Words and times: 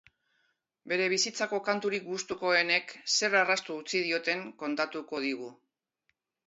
Bere 0.93 1.09
bizitzako 1.13 1.59
kanturik 1.67 2.07
gustokoenek 2.13 2.97
zer 3.19 3.39
arrasto 3.43 3.79
utzi 3.83 4.05
dioten 4.09 4.45
kontatuko 4.65 5.27
digu. 5.29 5.57